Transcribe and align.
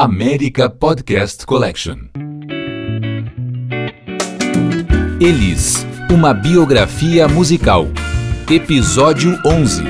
América 0.00 0.70
Podcast 0.70 1.44
Collection. 1.44 1.96
Elis, 5.20 5.84
uma 6.08 6.32
biografia 6.32 7.26
musical. 7.26 7.88
Episódio 8.48 9.36
11. 9.44 9.82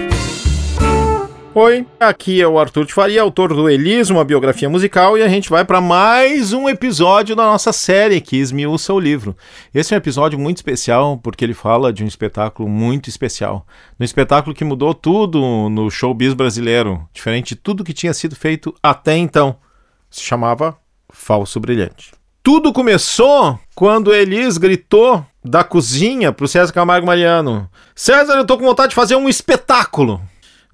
Oi, 1.54 1.86
aqui 2.00 2.40
é 2.40 2.48
o 2.48 2.58
Arthur 2.58 2.86
de 2.86 2.94
Faria, 2.94 3.21
autor 3.21 3.52
do 3.52 3.68
Elis, 3.68 4.08
uma 4.08 4.24
biografia 4.24 4.71
musical, 4.71 5.18
e 5.18 5.22
a 5.22 5.29
gente 5.29 5.50
vai 5.50 5.62
para 5.62 5.79
mais 5.79 6.54
um 6.54 6.70
episódio 6.70 7.36
da 7.36 7.45
nossa 7.45 7.70
série 7.70 8.22
que 8.22 8.38
esmiuça 8.38 8.95
o 8.95 8.98
livro. 8.98 9.36
Esse 9.75 9.93
é 9.93 9.96
um 9.98 9.98
episódio 9.98 10.38
muito 10.38 10.56
especial 10.56 11.18
porque 11.18 11.45
ele 11.45 11.52
fala 11.52 11.93
de 11.93 12.02
um 12.02 12.06
espetáculo 12.06 12.66
muito 12.66 13.11
especial. 13.11 13.66
Um 14.00 14.04
espetáculo 14.04 14.56
que 14.56 14.64
mudou 14.64 14.95
tudo 14.95 15.68
no 15.68 15.90
showbiz 15.90 16.32
brasileiro, 16.32 17.06
diferente 17.12 17.50
de 17.50 17.56
tudo 17.56 17.84
que 17.84 17.93
tinha 17.93 18.14
sido 18.14 18.34
feito 18.34 18.75
até 18.82 19.14
então. 19.14 19.59
Se 20.11 20.22
chamava 20.22 20.77
Falso 21.11 21.61
Brilhante. 21.61 22.12
Tudo 22.42 22.73
começou 22.73 23.59
quando 23.74 24.14
Elis 24.14 24.56
gritou 24.56 25.24
da 25.45 25.62
cozinha 25.62 26.33
pro 26.33 26.48
César 26.48 26.73
Camargo 26.73 27.06
Mariano: 27.06 27.69
César, 27.95 28.34
eu 28.36 28.47
tô 28.47 28.56
com 28.56 28.64
vontade 28.64 28.91
de 28.91 28.95
fazer 28.95 29.16
um 29.16 29.28
espetáculo. 29.28 30.20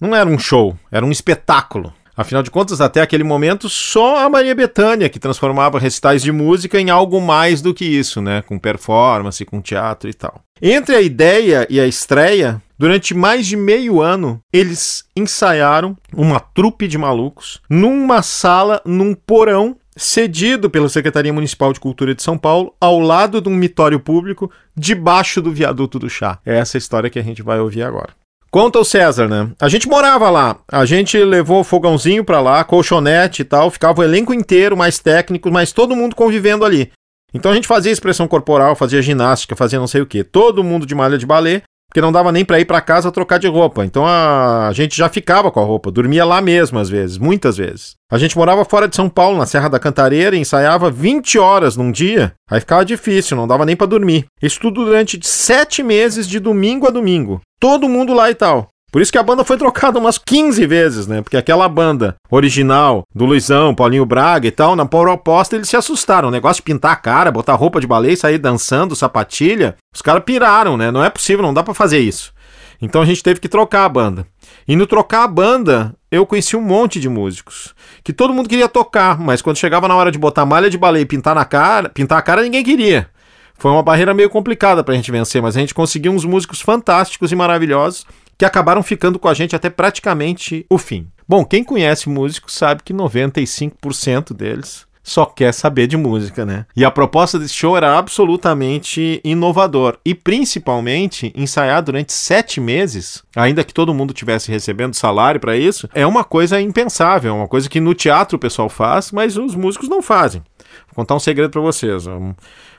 Não 0.00 0.14
era 0.14 0.28
um 0.28 0.38
show, 0.38 0.78
era 0.90 1.04
um 1.04 1.10
espetáculo. 1.10 1.92
Afinal 2.16 2.42
de 2.42 2.50
contas, 2.50 2.80
até 2.80 3.00
aquele 3.00 3.24
momento, 3.24 3.68
só 3.68 4.24
a 4.24 4.28
Maria 4.28 4.54
Bethânia 4.54 5.09
que 5.09 5.18
transformava 5.18 5.78
recitais 5.78 6.23
de 6.23 6.30
música 6.30 6.80
em 6.80 6.90
algo 6.90 7.20
mais 7.20 7.60
do 7.60 7.74
que 7.74 7.84
isso, 7.84 8.23
né? 8.23 8.42
Com 8.42 8.59
performance, 8.59 9.45
com 9.45 9.60
teatro 9.60 10.09
e 10.09 10.14
tal. 10.14 10.40
Entre 10.62 10.95
a 10.95 11.00
ideia 11.00 11.66
e 11.68 11.80
a 11.80 11.87
estreia, 11.87 12.62
durante 12.78 13.14
mais 13.14 13.46
de 13.46 13.56
meio 13.56 14.00
ano, 14.00 14.40
eles 14.52 15.04
ensaiaram 15.16 15.96
uma 16.14 16.38
trupe 16.38 16.87
de 16.87 16.96
malucos 16.96 17.60
numa 17.68 18.23
sala, 18.23 18.80
num 18.84 19.15
porão 19.15 19.76
cedido 19.96 20.68
pela 20.68 20.88
Secretaria 20.88 21.32
Municipal 21.32 21.73
de 21.73 21.80
Cultura 21.80 22.15
de 22.15 22.23
São 22.23 22.37
Paulo, 22.37 22.74
ao 22.80 22.98
lado 22.98 23.40
de 23.40 23.48
um 23.48 23.54
mitório 23.54 24.01
público, 24.01 24.51
debaixo 24.76 25.40
do 25.40 25.52
viaduto 25.52 25.98
do 25.98 26.10
chá. 26.10 26.38
É 26.45 26.57
essa 26.57 26.79
história 26.79 27.10
que 27.10 27.18
a 27.18 27.23
gente 27.23 27.42
vai 27.42 27.60
ouvir 27.60 27.82
agora. 27.82 28.10
Conta 28.55 28.79
o 28.79 28.85
César, 28.85 29.29
né? 29.29 29.51
A 29.60 29.69
gente 29.69 29.88
morava 29.88 30.30
lá, 30.30 30.60
a 30.71 30.85
gente 30.85 31.19
levou 31.19 31.65
fogãozinho 31.65 32.24
pra 32.24 32.41
lá, 32.41 32.63
colchonete 32.63 33.43
e 33.43 33.45
tal, 33.45 33.69
ficava 33.69 34.01
o 34.01 34.05
elenco 34.05 34.33
inteiro, 34.33 34.77
mais 34.77 34.97
técnicos, 34.97 35.51
mas 35.51 35.73
todo 35.73 35.97
mundo 35.97 36.15
convivendo 36.15 36.65
ali. 36.65 36.93
Então 37.35 37.51
a 37.51 37.55
gente 37.57 37.66
fazia 37.66 37.91
expressão 37.91 38.29
corporal, 38.29 38.77
fazia 38.77 39.02
ginástica, 39.02 39.57
fazia 39.57 39.80
não 39.80 39.88
sei 39.88 40.02
o 40.02 40.07
que. 40.07 40.23
Todo 40.23 40.63
mundo 40.63 40.87
de 40.87 40.95
malha 40.95 41.19
de 41.19 41.27
balé, 41.27 41.63
porque 41.95 42.00
não 42.00 42.10
dava 42.10 42.32
nem 42.32 42.45
para 42.45 42.59
ir 42.59 42.64
para 42.64 42.80
casa 42.80 43.12
trocar 43.12 43.38
de 43.38 43.46
roupa. 43.46 43.84
Então 43.84 44.04
a... 44.04 44.66
a 44.66 44.73
gente 44.73 44.96
já 44.96 45.09
ficava 45.09 45.48
com 45.52 45.60
a 45.60 45.64
roupa, 45.64 45.92
dormia 45.92 46.24
lá 46.24 46.42
mesmo 46.42 46.80
às 46.80 46.90
vezes, 46.90 47.18
muitas 47.18 47.56
vezes. 47.56 47.95
A 48.10 48.18
gente 48.18 48.36
morava 48.36 48.64
fora 48.64 48.88
de 48.88 48.96
São 48.96 49.09
Paulo, 49.09 49.38
na 49.38 49.46
Serra 49.46 49.68
da 49.68 49.78
Cantareira, 49.78 50.34
e 50.34 50.40
ensaiava 50.40 50.90
20 50.90 51.38
horas 51.38 51.76
num 51.76 51.92
dia. 51.92 52.32
Aí 52.51 52.59
ficava 52.59 52.84
difícil, 52.84 53.36
não 53.36 53.46
dava 53.46 53.64
nem 53.64 53.76
para 53.76 53.86
dormir. 53.86 54.24
Isso 54.42 54.59
tudo 54.59 54.84
durante 54.84 55.20
sete 55.23 55.84
meses, 55.84 56.26
de 56.26 56.40
domingo 56.40 56.88
a 56.88 56.90
domingo. 56.90 57.40
Todo 57.60 57.88
mundo 57.88 58.12
lá 58.12 58.29
e 58.29 58.34
tal. 58.34 58.66
Por 58.95 59.02
isso 59.02 59.10
que 59.10 59.18
a 59.18 59.24
banda 59.24 59.42
foi 59.42 59.59
trocada 59.59 59.98
umas 59.98 60.18
15 60.18 60.64
vezes, 60.68 61.09
né? 61.09 61.20
Porque 61.20 61.37
aquela 61.37 61.68
banda 61.68 62.14
original 62.30 63.02
do 63.12 63.24
Luizão, 63.24 63.74
Paulinho 63.74 64.06
Braga 64.06 64.47
e 64.47 64.53
tal, 64.53 64.76
na 64.76 64.86
proposta 64.86 65.56
eles 65.56 65.69
se 65.69 65.76
assustaram. 65.76 66.28
O 66.28 66.31
negócio 66.31 66.60
de 66.60 66.62
pintar 66.62 66.92
a 66.92 66.97
cara, 66.97 67.32
botar 67.32 67.54
roupa 67.54 67.81
de 67.81 67.88
balé 67.88 68.12
e 68.12 68.16
sair 68.16 68.38
dançando, 68.38 68.94
sapatilha, 68.94 69.75
os 69.92 70.00
caras 70.00 70.22
piraram, 70.22 70.76
né? 70.76 70.92
Não 70.92 71.03
é 71.03 71.10
possível, 71.10 71.42
não 71.42 71.53
dá 71.53 71.60
para 71.64 71.75
fazer 71.75 71.98
isso. 71.98 72.32
Então 72.81 73.03
a 73.03 73.04
gente 73.04 73.20
teve 73.20 73.41
que 73.41 73.48
trocar 73.48 73.84
a 73.84 73.88
banda. 73.88 74.28
E 74.69 74.76
no 74.76 74.86
trocar 74.86 75.25
a 75.25 75.28
banda, 75.28 75.92
eu 76.08 76.25
conheci 76.25 76.56
um 76.56 76.62
monte 76.62 77.00
de 77.00 77.08
músicos 77.08 77.75
que 78.04 78.12
todo 78.12 78.32
mundo 78.32 78.48
queria 78.48 78.69
tocar, 78.69 79.19
mas 79.19 79.42
quando 79.42 79.56
chegava 79.56 79.88
na 79.88 79.97
hora 79.97 80.12
de 80.12 80.19
botar 80.20 80.47
malha 80.47 80.70
de 80.70 80.78
balé 80.78 81.00
e 81.00 81.04
pintar 81.04 81.34
na 81.34 81.44
cara, 81.44 81.88
pintar 81.88 82.19
a 82.19 82.22
cara 82.22 82.42
ninguém 82.42 82.62
queria. 82.62 83.10
Foi 83.58 83.72
uma 83.72 83.82
barreira 83.82 84.14
meio 84.14 84.31
complicada 84.31 84.84
pra 84.84 84.94
gente 84.94 85.10
vencer, 85.10 85.42
mas 85.42 85.56
a 85.56 85.60
gente 85.60 85.75
conseguiu 85.75 86.12
uns 86.12 86.25
músicos 86.25 86.60
fantásticos 86.60 87.32
e 87.32 87.36
maravilhosos 87.36 88.06
que 88.38 88.44
acabaram 88.44 88.82
ficando 88.82 89.18
com 89.18 89.28
a 89.28 89.34
gente 89.34 89.56
até 89.56 89.70
praticamente 89.70 90.66
o 90.68 90.78
fim. 90.78 91.08
Bom, 91.26 91.44
quem 91.44 91.64
conhece 91.64 92.08
músicos 92.08 92.54
sabe 92.54 92.82
que 92.82 92.92
95% 92.92 94.34
deles 94.34 94.86
só 95.04 95.26
quer 95.26 95.52
saber 95.52 95.86
de 95.86 95.98
música, 95.98 96.46
né? 96.46 96.64
E 96.74 96.82
a 96.82 96.90
proposta 96.90 97.38
desse 97.38 97.52
show 97.52 97.76
era 97.76 97.98
absolutamente 97.98 99.20
inovador 99.22 99.98
e 100.02 100.14
principalmente 100.14 101.30
ensaiar 101.36 101.82
durante 101.82 102.14
sete 102.14 102.58
meses, 102.58 103.22
ainda 103.36 103.62
que 103.62 103.74
todo 103.74 103.92
mundo 103.92 104.14
tivesse 104.14 104.50
recebendo 104.50 104.94
salário 104.94 105.38
para 105.38 105.56
isso, 105.56 105.88
é 105.94 106.06
uma 106.06 106.24
coisa 106.24 106.58
impensável, 106.58 107.30
é 107.30 107.36
uma 107.36 107.48
coisa 107.48 107.68
que 107.68 107.80
no 107.80 107.94
teatro 107.94 108.36
o 108.36 108.40
pessoal 108.40 108.70
faz, 108.70 109.12
mas 109.12 109.36
os 109.36 109.54
músicos 109.54 109.90
não 109.90 110.00
fazem. 110.00 110.42
Vou 110.86 110.96
contar 110.96 111.14
um 111.14 111.20
segredo 111.20 111.50
para 111.50 111.60
vocês. 111.60 112.04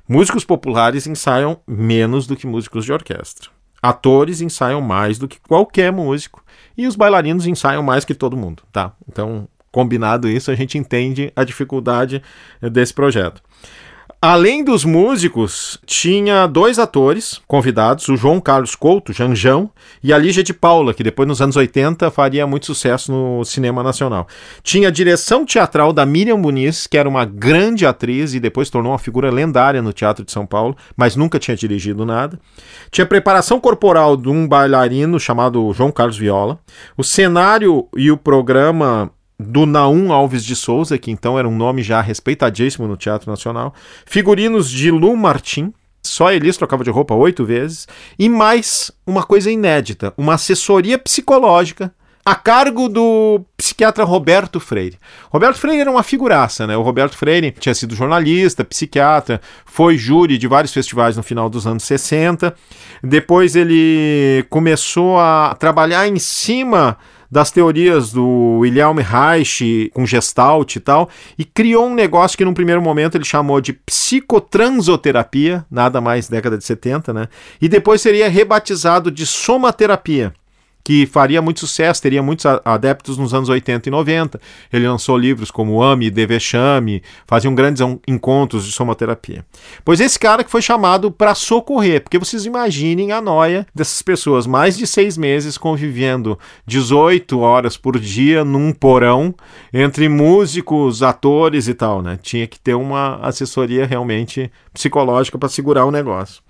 Músicos 0.09 0.43
populares 0.43 1.05
ensaiam 1.05 1.59
menos 1.67 2.25
do 2.25 2.35
que 2.35 2.47
músicos 2.47 2.85
de 2.85 2.91
orquestra. 2.91 3.54
Atores 3.89 4.41
ensaiam 4.41 4.81
mais 4.81 5.19
do 5.19 5.27
que 5.27 5.39
qualquer 5.39 5.91
músico 5.91 6.43
e 6.75 6.87
os 6.87 6.95
bailarinos 6.95 7.45
ensaiam 7.45 7.83
mais 7.83 8.03
que 8.03 8.15
todo 8.15 8.35
mundo, 8.35 8.63
tá? 8.71 8.93
Então, 9.07 9.47
combinado 9.71 10.27
isso, 10.27 10.49
a 10.49 10.55
gente 10.55 10.77
entende 10.77 11.31
a 11.35 11.43
dificuldade 11.43 12.21
desse 12.71 12.93
projeto. 12.93 13.43
Além 14.21 14.63
dos 14.63 14.83
músicos, 14.83 15.79
tinha 15.85 16.47
dois 16.47 16.79
atores 16.79 17.39
convidados, 17.47 18.07
o 18.07 18.17
João 18.17 18.39
Carlos 18.39 18.73
Couto, 18.73 19.13
Janjão, 19.13 19.69
e 20.03 20.11
a 20.11 20.17
Lígia 20.17 20.43
de 20.43 20.53
Paula, 20.53 20.93
que 20.93 21.03
depois 21.03 21.27
nos 21.27 21.41
anos 21.41 21.55
80 21.55 22.09
faria 22.09 22.47
muito 22.47 22.65
sucesso 22.65 23.11
no 23.11 23.45
cinema 23.45 23.83
nacional. 23.83 24.27
Tinha 24.63 24.87
a 24.87 24.91
direção 24.91 25.45
teatral 25.45 25.93
da 25.93 26.05
Miriam 26.05 26.37
Muniz, 26.37 26.87
que 26.87 26.97
era 26.97 27.07
uma 27.07 27.23
grande 27.23 27.85
atriz 27.85 28.33
e 28.33 28.39
depois 28.39 28.69
tornou 28.69 28.93
uma 28.93 28.97
figura 28.99 29.29
lendária 29.29 29.81
no 29.81 29.93
Teatro 29.93 30.25
de 30.25 30.31
São 30.31 30.45
Paulo, 30.45 30.75
mas 30.97 31.15
nunca 31.15 31.37
tinha 31.37 31.55
dirigido 31.55 32.05
nada. 32.05 32.39
Tinha 32.89 33.05
preparação 33.05 33.59
corporal 33.59 34.17
de 34.17 34.29
um 34.29 34.47
bailarino 34.47 35.19
chamado 35.19 35.71
João 35.73 35.91
Carlos 35.91 36.17
Viola. 36.17 36.57
O 36.97 37.03
cenário 37.03 37.87
e 37.95 38.09
o 38.11 38.17
programa 38.17 39.11
do 39.39 39.65
Naum 39.65 40.11
Alves 40.11 40.43
de 40.43 40.55
Souza, 40.55 40.97
que 40.97 41.11
então 41.11 41.37
era 41.37 41.47
um 41.47 41.55
nome 41.55 41.83
já 41.83 42.01
respeitadíssimo 42.01 42.87
no 42.87 42.97
Teatro 42.97 43.29
Nacional, 43.29 43.73
figurinos 44.05 44.69
de 44.69 44.91
Lu 44.91 45.15
Martim, 45.15 45.73
só 46.03 46.31
Elis 46.31 46.57
trocava 46.57 46.83
de 46.83 46.89
roupa 46.89 47.13
oito 47.13 47.43
vezes, 47.43 47.87
e 48.17 48.29
mais 48.29 48.91
uma 49.05 49.23
coisa 49.23 49.51
inédita, 49.51 50.13
uma 50.17 50.35
assessoria 50.35 50.97
psicológica 50.97 51.93
a 52.27 52.33
cargo 52.33 52.89
do 52.89 53.45
psiquiatra 53.55 54.03
Roberto 54.03 54.59
Freire. 54.59 54.97
Roberto 55.29 55.59
Freire 55.59 55.81
era 55.81 55.91
uma 55.91 56.01
figuraça, 56.01 56.65
né? 56.65 56.75
O 56.75 56.81
Roberto 56.81 57.15
Freire 57.15 57.51
tinha 57.51 57.75
sido 57.75 57.93
jornalista, 57.93 58.65
psiquiatra, 58.65 59.39
foi 59.63 59.95
júri 59.95 60.39
de 60.39 60.47
vários 60.47 60.73
festivais 60.73 61.15
no 61.15 61.21
final 61.21 61.47
dos 61.51 61.67
anos 61.67 61.83
60. 61.83 62.55
Depois 63.03 63.55
ele 63.55 64.43
começou 64.49 65.19
a 65.19 65.55
trabalhar 65.59 66.07
em 66.07 66.17
cima 66.17 66.97
das 67.35 67.51
teorias 67.51 68.13
do 68.13 68.59
Wilhelm 68.59 68.99
Reich 68.99 69.91
com 69.93 70.05
Gestalt 70.05 70.77
e 70.77 70.79
tal, 70.79 71.09
e 71.37 71.43
criou 71.43 71.87
um 71.87 71.93
negócio 71.93 72.37
que 72.37 72.45
num 72.45 72.53
primeiro 72.53 72.81
momento 72.81 73.15
ele 73.15 73.25
chamou 73.25 73.59
de 73.59 73.73
psicotransoterapia, 73.73 75.65
nada 75.69 75.99
mais 75.99 76.29
década 76.29 76.57
de 76.57 76.63
70, 76.63 77.11
né? 77.11 77.27
E 77.61 77.67
depois 77.67 77.99
seria 77.99 78.29
rebatizado 78.29 79.11
de 79.11 79.25
somaterapia 79.25 80.33
que 80.85 81.07
faria 81.07 81.41
muito 81.41 81.61
sucesso, 81.61 81.99
teria 81.99 82.21
muitos 82.21 82.45
adeptos 82.63 83.17
nos 83.17 83.33
anos 83.33 83.49
80 83.49 83.89
e 83.89 83.91
90. 83.91 84.39
Ele 84.71 84.87
lançou 84.87 85.17
livros 85.17 85.49
como 85.49 85.81
Ame, 85.81 86.11
Devechame, 86.11 87.01
faziam 87.25 87.55
grandes 87.55 87.81
encontros 88.07 88.63
de 88.63 88.71
somaterapia. 88.71 89.43
Pois 89.83 89.99
esse 89.99 90.19
cara 90.19 90.43
que 90.43 90.51
foi 90.51 90.61
chamado 90.61 91.09
para 91.09 91.33
socorrer, 91.33 92.03
porque 92.03 92.19
vocês 92.19 92.45
imaginem 92.45 93.11
a 93.11 93.19
noia 93.19 93.65
dessas 93.73 94.03
pessoas, 94.03 94.45
mais 94.45 94.77
de 94.77 94.85
seis 94.85 95.17
meses 95.17 95.57
convivendo 95.57 96.37
18 96.67 97.39
horas 97.39 97.75
por 97.75 97.99
dia 97.99 98.45
num 98.45 98.71
porão, 98.71 99.33
entre 99.73 100.07
músicos, 100.07 101.01
atores 101.01 101.67
e 101.67 101.73
tal, 101.73 102.03
né? 102.03 102.19
Tinha 102.21 102.45
que 102.45 102.59
ter 102.59 102.75
uma 102.75 103.15
assessoria 103.23 103.87
realmente 103.87 104.51
psicológica 104.71 105.39
para 105.39 105.49
segurar 105.49 105.85
o 105.85 105.91
negócio. 105.91 106.43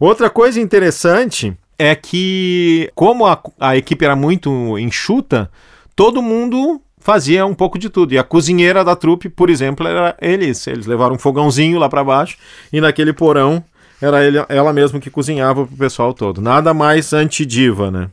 Outra 0.00 0.28
coisa 0.28 0.60
interessante 0.60 1.56
é 1.78 1.94
que, 1.94 2.90
como 2.94 3.26
a, 3.26 3.40
a 3.60 3.76
equipe 3.76 4.04
era 4.04 4.16
muito 4.16 4.78
enxuta, 4.78 5.50
todo 5.94 6.20
mundo 6.20 6.80
fazia 6.98 7.46
um 7.46 7.54
pouco 7.54 7.78
de 7.78 7.88
tudo. 7.88 8.12
E 8.12 8.18
a 8.18 8.24
cozinheira 8.24 8.84
da 8.84 8.96
trupe, 8.96 9.28
por 9.28 9.48
exemplo, 9.48 9.86
era 9.86 10.16
eles. 10.20 10.66
Eles 10.66 10.86
levaram 10.86 11.14
um 11.14 11.18
fogãozinho 11.18 11.78
lá 11.78 11.88
para 11.88 12.04
baixo 12.04 12.36
e 12.72 12.80
naquele 12.80 13.12
porão 13.12 13.62
era 14.00 14.24
ele, 14.24 14.38
ela 14.48 14.72
mesma 14.72 15.00
que 15.00 15.10
cozinhava 15.10 15.66
pro 15.66 15.76
pessoal 15.76 16.12
todo. 16.12 16.40
Nada 16.40 16.74
mais 16.74 17.12
antidiva, 17.12 17.90
né? 17.90 18.10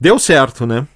Deu 0.00 0.18
certo, 0.18 0.66
né? 0.66 0.86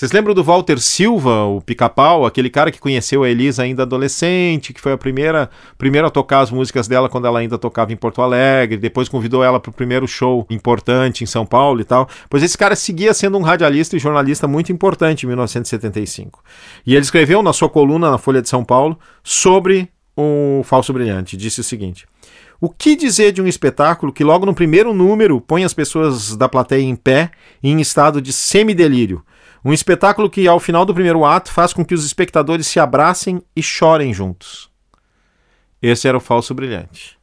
Vocês 0.00 0.12
lembram 0.12 0.32
do 0.32 0.42
Walter 0.42 0.78
Silva, 0.78 1.44
o 1.44 1.60
pica-pau, 1.60 2.24
aquele 2.24 2.48
cara 2.48 2.70
que 2.70 2.80
conheceu 2.80 3.22
a 3.22 3.28
Elisa 3.28 3.64
ainda 3.64 3.82
adolescente, 3.82 4.72
que 4.72 4.80
foi 4.80 4.92
a 4.92 4.96
primeira, 4.96 5.50
primeira 5.76 6.06
a 6.06 6.10
tocar 6.10 6.40
as 6.40 6.50
músicas 6.50 6.88
dela 6.88 7.06
quando 7.06 7.26
ela 7.26 7.38
ainda 7.38 7.58
tocava 7.58 7.92
em 7.92 7.96
Porto 7.96 8.22
Alegre, 8.22 8.78
depois 8.78 9.10
convidou 9.10 9.44
ela 9.44 9.60
para 9.60 9.68
o 9.68 9.74
primeiro 9.74 10.08
show 10.08 10.46
importante 10.48 11.22
em 11.22 11.26
São 11.26 11.44
Paulo 11.44 11.82
e 11.82 11.84
tal. 11.84 12.08
Pois 12.30 12.42
esse 12.42 12.56
cara 12.56 12.74
seguia 12.74 13.12
sendo 13.12 13.36
um 13.36 13.42
radialista 13.42 13.94
e 13.94 13.98
jornalista 13.98 14.48
muito 14.48 14.72
importante 14.72 15.24
em 15.24 15.26
1975. 15.26 16.42
E 16.86 16.94
ele 16.94 17.02
escreveu 17.02 17.42
na 17.42 17.52
sua 17.52 17.68
coluna 17.68 18.10
na 18.10 18.16
Folha 18.16 18.40
de 18.40 18.48
São 18.48 18.64
Paulo 18.64 18.98
sobre 19.22 19.86
o 20.16 20.62
Falso 20.64 20.94
Brilhante. 20.94 21.36
Disse 21.36 21.60
o 21.60 21.64
seguinte. 21.64 22.06
O 22.58 22.70
que 22.70 22.96
dizer 22.96 23.32
de 23.32 23.42
um 23.42 23.46
espetáculo 23.46 24.14
que 24.14 24.24
logo 24.24 24.46
no 24.46 24.54
primeiro 24.54 24.94
número 24.94 25.42
põe 25.42 25.62
as 25.62 25.74
pessoas 25.74 26.34
da 26.38 26.48
plateia 26.48 26.84
em 26.84 26.96
pé 26.96 27.32
e 27.62 27.70
em 27.70 27.82
estado 27.82 28.22
de 28.22 28.32
semidelírio? 28.32 29.22
Um 29.64 29.72
espetáculo 29.72 30.30
que, 30.30 30.48
ao 30.48 30.58
final 30.58 30.84
do 30.84 30.94
primeiro 30.94 31.24
ato, 31.24 31.52
faz 31.52 31.72
com 31.72 31.84
que 31.84 31.94
os 31.94 32.04
espectadores 32.04 32.66
se 32.66 32.80
abracem 32.80 33.42
e 33.54 33.62
chorem 33.62 34.12
juntos. 34.14 34.70
Esse 35.82 36.08
era 36.08 36.16
o 36.16 36.20
Falso 36.20 36.54
Brilhante. 36.54 37.18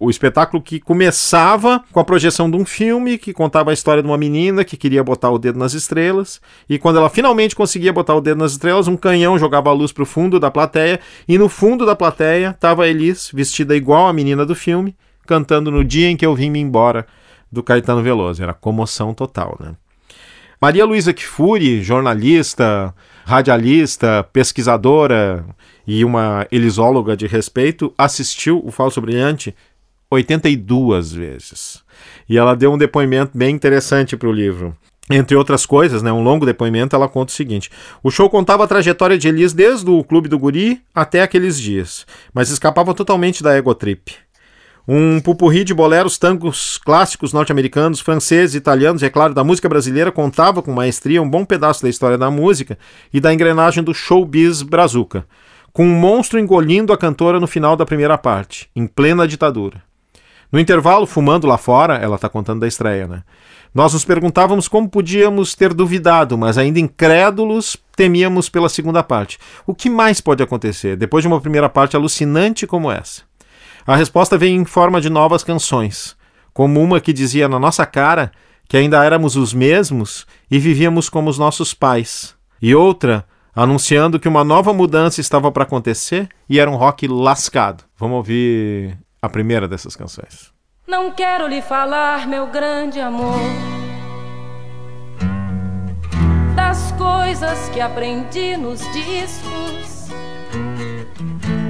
O 0.00 0.10
espetáculo 0.10 0.62
que 0.62 0.78
começava 0.78 1.82
com 1.90 1.98
a 1.98 2.04
projeção 2.04 2.48
de 2.48 2.56
um 2.56 2.64
filme 2.64 3.18
que 3.18 3.32
contava 3.32 3.70
a 3.70 3.74
história 3.74 4.00
de 4.00 4.08
uma 4.08 4.16
menina 4.16 4.64
que 4.64 4.76
queria 4.76 5.02
botar 5.02 5.30
o 5.30 5.38
dedo 5.38 5.58
nas 5.58 5.72
estrelas, 5.72 6.40
e 6.68 6.78
quando 6.78 6.98
ela 6.98 7.10
finalmente 7.10 7.56
conseguia 7.56 7.92
botar 7.92 8.14
o 8.14 8.20
dedo 8.20 8.38
nas 8.38 8.52
estrelas, 8.52 8.86
um 8.86 8.96
canhão 8.96 9.36
jogava 9.38 9.70
a 9.70 9.72
luz 9.72 9.90
para 9.90 10.04
o 10.04 10.06
fundo 10.06 10.38
da 10.38 10.52
plateia, 10.52 11.00
e 11.26 11.36
no 11.36 11.48
fundo 11.48 11.84
da 11.84 11.96
plateia 11.96 12.50
estava 12.50 12.86
Elis, 12.86 13.30
vestida 13.34 13.74
igual 13.74 14.06
a 14.06 14.12
menina 14.12 14.46
do 14.46 14.54
filme, 14.54 14.96
cantando 15.26 15.70
No 15.70 15.84
Dia 15.84 16.08
em 16.08 16.16
que 16.16 16.24
eu 16.24 16.34
vim 16.34 16.50
me 16.50 16.60
embora, 16.60 17.04
do 17.50 17.62
Caetano 17.62 18.02
Veloso. 18.02 18.42
Era 18.42 18.54
comoção 18.54 19.12
total, 19.12 19.56
né? 19.58 19.74
Maria 20.60 20.84
Luísa 20.84 21.12
Kfouri, 21.12 21.84
jornalista, 21.84 22.92
radialista, 23.24 24.28
pesquisadora 24.32 25.44
e 25.86 26.04
uma 26.04 26.48
elisóloga 26.50 27.16
de 27.16 27.28
respeito, 27.28 27.94
assistiu 27.96 28.60
o 28.64 28.72
Falso 28.72 29.00
Brilhante 29.00 29.54
82 30.10 31.12
vezes. 31.12 31.84
E 32.28 32.36
ela 32.36 32.56
deu 32.56 32.72
um 32.72 32.78
depoimento 32.78 33.38
bem 33.38 33.54
interessante 33.54 34.16
para 34.16 34.28
o 34.28 34.32
livro. 34.32 34.76
Entre 35.08 35.36
outras 35.36 35.64
coisas, 35.64 36.02
né, 36.02 36.12
um 36.12 36.24
longo 36.24 36.44
depoimento, 36.44 36.96
ela 36.96 37.08
conta 37.08 37.32
o 37.32 37.36
seguinte: 37.36 37.70
o 38.02 38.10
show 38.10 38.28
contava 38.28 38.64
a 38.64 38.68
trajetória 38.68 39.16
de 39.16 39.28
Elis 39.28 39.52
desde 39.52 39.88
o 39.88 40.02
Clube 40.02 40.28
do 40.28 40.40
Guri 40.40 40.82
até 40.92 41.22
aqueles 41.22 41.58
dias, 41.58 42.04
mas 42.34 42.50
escapava 42.50 42.92
totalmente 42.92 43.44
da 43.44 43.56
egotrip. 43.56 44.12
Um 44.90 45.20
pupurri 45.20 45.64
de 45.64 45.74
boleros, 45.74 46.16
tangos 46.16 46.78
clássicos 46.78 47.34
norte-americanos, 47.34 48.00
franceses, 48.00 48.54
italianos 48.54 49.02
e, 49.02 49.04
é 49.04 49.10
claro, 49.10 49.34
da 49.34 49.44
música 49.44 49.68
brasileira 49.68 50.10
contava 50.10 50.62
com 50.62 50.72
maestria 50.72 51.20
um 51.20 51.28
bom 51.28 51.44
pedaço 51.44 51.82
da 51.82 51.90
história 51.90 52.16
da 52.16 52.30
música 52.30 52.78
e 53.12 53.20
da 53.20 53.34
engrenagem 53.34 53.84
do 53.84 53.92
showbiz 53.92 54.62
brazuca, 54.62 55.26
com 55.74 55.84
um 55.84 55.94
monstro 55.94 56.38
engolindo 56.38 56.90
a 56.90 56.96
cantora 56.96 57.38
no 57.38 57.46
final 57.46 57.76
da 57.76 57.84
primeira 57.84 58.16
parte, 58.16 58.70
em 58.74 58.86
plena 58.86 59.28
ditadura. 59.28 59.82
No 60.50 60.58
intervalo, 60.58 61.06
fumando 61.06 61.46
lá 61.46 61.58
fora, 61.58 61.96
ela 61.96 62.16
está 62.16 62.30
contando 62.30 62.60
da 62.60 62.66
estreia, 62.66 63.06
né? 63.06 63.24
Nós 63.74 63.92
nos 63.92 64.06
perguntávamos 64.06 64.68
como 64.68 64.88
podíamos 64.88 65.54
ter 65.54 65.74
duvidado, 65.74 66.38
mas 66.38 66.56
ainda 66.56 66.80
incrédulos, 66.80 67.76
temíamos 67.94 68.48
pela 68.48 68.70
segunda 68.70 69.02
parte. 69.02 69.38
O 69.66 69.74
que 69.74 69.90
mais 69.90 70.22
pode 70.22 70.42
acontecer 70.42 70.96
depois 70.96 71.20
de 71.20 71.28
uma 71.28 71.42
primeira 71.42 71.68
parte 71.68 71.94
alucinante 71.94 72.66
como 72.66 72.90
essa? 72.90 73.27
A 73.88 73.96
resposta 73.96 74.36
vem 74.36 74.54
em 74.54 74.66
forma 74.66 75.00
de 75.00 75.08
novas 75.08 75.42
canções, 75.42 76.14
como 76.52 76.78
uma 76.78 77.00
que 77.00 77.10
dizia 77.10 77.48
na 77.48 77.58
nossa 77.58 77.86
cara 77.86 78.30
que 78.68 78.76
ainda 78.76 79.02
éramos 79.02 79.34
os 79.34 79.54
mesmos 79.54 80.26
e 80.50 80.58
vivíamos 80.58 81.08
como 81.08 81.30
os 81.30 81.38
nossos 81.38 81.72
pais, 81.72 82.36
e 82.60 82.74
outra 82.74 83.24
anunciando 83.56 84.20
que 84.20 84.28
uma 84.28 84.44
nova 84.44 84.74
mudança 84.74 85.22
estava 85.22 85.50
para 85.50 85.62
acontecer 85.62 86.28
e 86.46 86.60
era 86.60 86.70
um 86.70 86.76
rock 86.76 87.08
lascado. 87.08 87.82
Vamos 87.96 88.18
ouvir 88.18 88.98
a 89.22 89.28
primeira 89.30 89.66
dessas 89.66 89.96
canções. 89.96 90.52
Não 90.86 91.10
quero 91.10 91.48
lhe 91.48 91.62
falar, 91.62 92.28
meu 92.28 92.46
grande 92.48 93.00
amor, 93.00 93.40
das 96.54 96.92
coisas 96.92 97.70
que 97.70 97.80
aprendi 97.80 98.54
nos 98.54 98.80
discos 98.92 99.98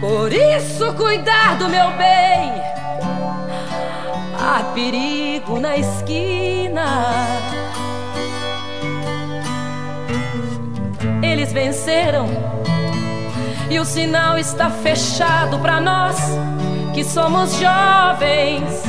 Por 0.00 0.32
isso, 0.32 0.92
cuidar 0.94 1.56
do 1.56 1.68
meu 1.68 1.90
bem. 1.92 2.52
Há 4.38 4.62
perigo 4.74 5.58
na 5.58 5.76
esquina. 5.76 7.06
Eles 11.22 11.52
venceram 11.52 12.26
e 13.70 13.80
o 13.80 13.84
sinal 13.84 14.38
está 14.38 14.70
fechado 14.70 15.58
para 15.58 15.80
nós 15.80 16.16
que 16.94 17.02
somos 17.02 17.52
jovens. 17.58 18.84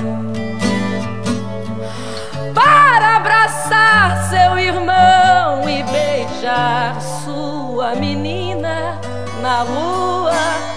Para 2.54 3.18
abraçar 3.18 4.30
seu 4.30 4.60
irmão 4.60 5.70
e 5.70 5.84
beijar 5.84 7.00
sua 7.24 7.96
menina 7.96 9.00
na 9.42 9.64
lua 9.64 10.34
é 10.34 10.77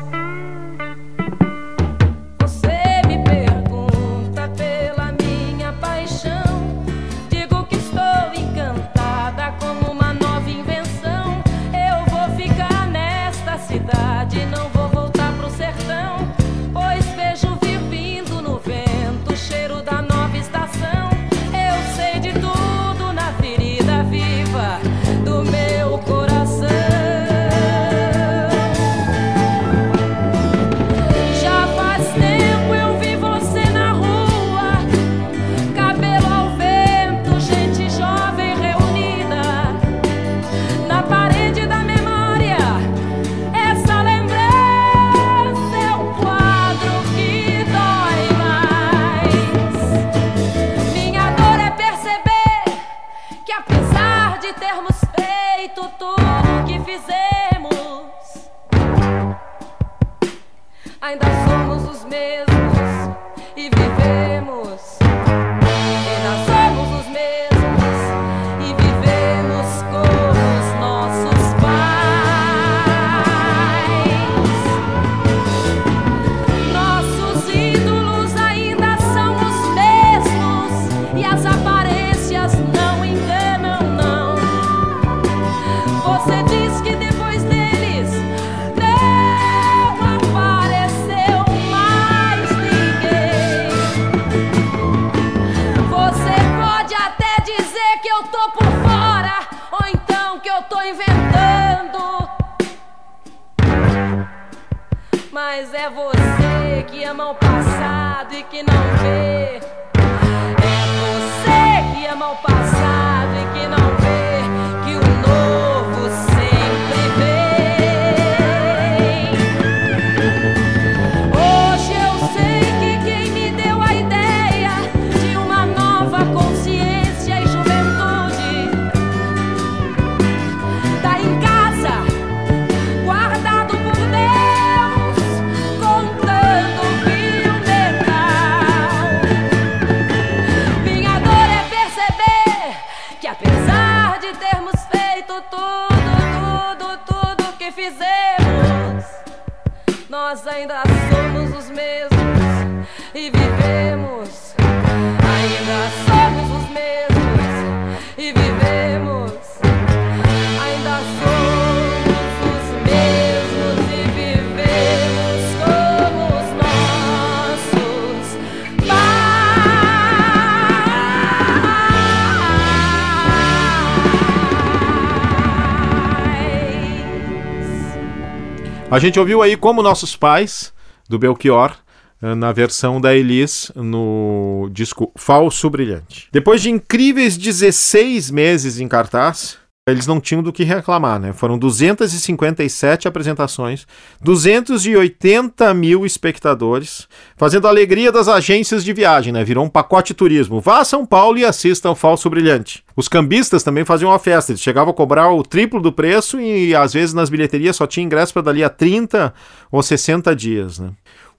A 178.91 178.99
gente 178.99 179.17
ouviu 179.17 179.41
aí 179.41 179.55
como 179.55 179.81
nossos 179.81 180.17
pais, 180.17 180.73
do 181.07 181.17
Belchior, 181.17 181.73
eh, 182.21 182.35
na 182.35 182.51
versão 182.51 182.99
da 182.99 183.15
Elis 183.15 183.71
no 183.73 184.69
disco 184.73 185.09
Falso 185.15 185.69
Brilhante. 185.69 186.27
Depois 186.29 186.61
de 186.61 186.69
incríveis 186.69 187.37
16 187.37 188.29
meses 188.29 188.81
em 188.81 188.89
cartaz, 188.89 189.57
eles 189.91 190.07
não 190.07 190.19
tinham 190.19 190.41
do 190.41 190.51
que 190.51 190.63
reclamar, 190.63 191.19
né? 191.19 191.33
Foram 191.33 191.57
257 191.57 193.07
apresentações, 193.07 193.85
280 194.21 195.73
mil 195.73 196.05
espectadores, 196.05 197.07
fazendo 197.37 197.67
a 197.67 197.69
alegria 197.69 198.11
das 198.11 198.27
agências 198.27 198.83
de 198.83 198.93
viagem, 198.93 199.31
né? 199.31 199.43
Virou 199.43 199.65
um 199.65 199.69
pacote 199.69 200.13
turismo. 200.13 200.59
Vá 200.59 200.79
a 200.79 200.85
São 200.85 201.05
Paulo 201.05 201.37
e 201.37 201.45
assista 201.45 201.87
ao 201.87 201.95
Falso 201.95 202.29
Brilhante. 202.29 202.83
Os 202.95 203.07
cambistas 203.07 203.63
também 203.63 203.85
faziam 203.85 204.09
uma 204.09 204.19
festa, 204.19 204.51
eles 204.51 204.61
chegavam 204.61 204.91
a 204.91 204.95
cobrar 204.95 205.31
o 205.31 205.43
triplo 205.43 205.81
do 205.81 205.91
preço 205.91 206.39
e 206.39 206.75
às 206.75 206.93
vezes 206.93 207.13
nas 207.13 207.29
bilheterias 207.29 207.75
só 207.75 207.85
tinha 207.85 208.05
ingresso 208.05 208.33
para 208.33 208.43
dali 208.43 208.63
a 208.63 208.69
30 208.69 209.33
ou 209.71 209.83
60 209.83 210.35
dias, 210.35 210.79
né? 210.79 210.89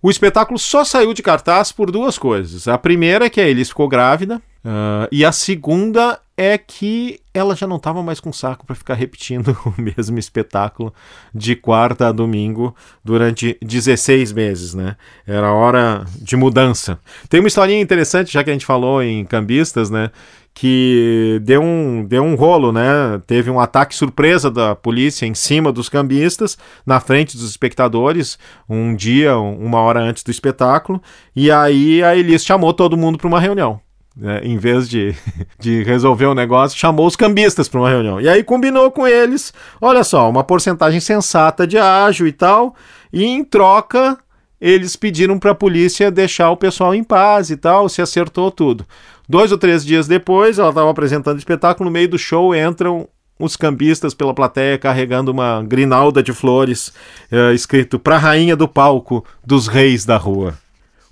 O 0.02 0.10
espetáculo 0.10 0.58
só 0.58 0.84
saiu 0.84 1.14
de 1.14 1.22
cartaz 1.22 1.70
por 1.70 1.90
duas 1.90 2.18
coisas. 2.18 2.66
A 2.66 2.76
primeira 2.76 3.26
é 3.26 3.30
que 3.30 3.40
a 3.40 3.48
Elis 3.48 3.68
ficou 3.68 3.86
grávida, 3.86 4.42
ah, 4.64 5.08
e 5.12 5.24
a 5.24 5.32
segunda 5.32 6.18
é 6.42 6.58
que 6.58 7.20
ela 7.32 7.54
já 7.54 7.66
não 7.66 7.76
estava 7.76 8.02
mais 8.02 8.20
com 8.20 8.32
saco 8.32 8.66
para 8.66 8.74
ficar 8.74 8.94
repetindo 8.94 9.56
o 9.64 9.80
mesmo 9.80 10.18
espetáculo 10.18 10.92
de 11.34 11.54
quarta 11.54 12.08
a 12.08 12.12
domingo 12.12 12.74
durante 13.04 13.56
16 13.62 14.32
meses, 14.32 14.74
né? 14.74 14.96
Era 15.26 15.52
hora 15.52 16.04
de 16.16 16.36
mudança. 16.36 16.98
Tem 17.28 17.40
uma 17.40 17.48
historinha 17.48 17.80
interessante, 17.80 18.32
já 18.32 18.42
que 18.42 18.50
a 18.50 18.52
gente 18.52 18.66
falou 18.66 19.02
em 19.02 19.24
cambistas, 19.24 19.88
né? 19.88 20.10
Que 20.52 21.40
deu 21.44 21.62
um, 21.62 22.04
deu 22.04 22.22
um 22.22 22.34
rolo, 22.34 22.72
né? 22.72 23.20
Teve 23.26 23.50
um 23.50 23.58
ataque 23.58 23.94
surpresa 23.94 24.50
da 24.50 24.74
polícia 24.74 25.24
em 25.24 25.34
cima 25.34 25.72
dos 25.72 25.88
cambistas, 25.88 26.58
na 26.84 27.00
frente 27.00 27.36
dos 27.36 27.48
espectadores, 27.48 28.38
um 28.68 28.94
dia, 28.94 29.38
uma 29.38 29.80
hora 29.80 30.00
antes 30.00 30.22
do 30.22 30.30
espetáculo, 30.30 31.00
e 31.34 31.50
aí 31.50 32.02
a 32.02 32.14
Elis 32.14 32.44
chamou 32.44 32.74
todo 32.74 32.98
mundo 32.98 33.16
para 33.16 33.28
uma 33.28 33.40
reunião 33.40 33.80
né, 34.16 34.40
em 34.42 34.56
vez 34.56 34.88
de, 34.88 35.14
de 35.58 35.82
resolver 35.82 36.26
o 36.26 36.34
negócio, 36.34 36.78
chamou 36.78 37.06
os 37.06 37.16
cambistas 37.16 37.68
para 37.68 37.80
uma 37.80 37.90
reunião. 37.90 38.20
E 38.20 38.28
aí 38.28 38.42
combinou 38.42 38.90
com 38.90 39.06
eles, 39.06 39.52
olha 39.80 40.04
só, 40.04 40.28
uma 40.28 40.44
porcentagem 40.44 41.00
sensata 41.00 41.66
de 41.66 41.78
ágio 41.78 42.26
e 42.26 42.32
tal, 42.32 42.74
e 43.12 43.24
em 43.24 43.44
troca 43.44 44.18
eles 44.60 44.94
pediram 44.94 45.40
para 45.40 45.50
a 45.50 45.56
polícia 45.56 46.08
deixar 46.08 46.50
o 46.50 46.56
pessoal 46.56 46.94
em 46.94 47.02
paz 47.02 47.50
e 47.50 47.56
tal, 47.56 47.88
se 47.88 48.00
acertou 48.00 48.48
tudo. 48.48 48.86
Dois 49.28 49.50
ou 49.50 49.58
três 49.58 49.84
dias 49.84 50.06
depois, 50.06 50.58
ela 50.58 50.68
estava 50.68 50.90
apresentando 50.90 51.36
o 51.36 51.38
espetáculo, 51.38 51.88
no 51.88 51.92
meio 51.92 52.08
do 52.08 52.18
show 52.18 52.54
entram 52.54 53.08
os 53.40 53.56
cambistas 53.56 54.14
pela 54.14 54.32
plateia 54.32 54.78
carregando 54.78 55.32
uma 55.32 55.62
grinalda 55.62 56.22
de 56.22 56.32
flores 56.32 56.92
eh, 57.30 57.52
escrito 57.52 57.98
para 57.98 58.14
a 58.14 58.18
rainha 58.18 58.54
do 58.54 58.68
palco 58.68 59.24
dos 59.44 59.66
reis 59.66 60.04
da 60.04 60.16
rua. 60.16 60.54